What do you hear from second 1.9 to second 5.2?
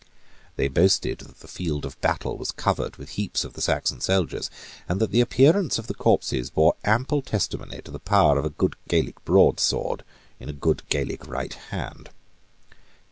battle was covered with heaps of the Saxon soldiers, and that